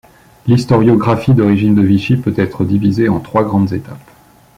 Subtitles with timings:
[0.47, 4.09] L'historiographie de régime de Vichy peut être divisée en trois grandes étapes.